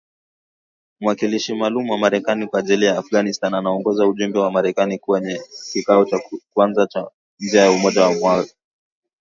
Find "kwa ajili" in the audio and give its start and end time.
2.47-2.85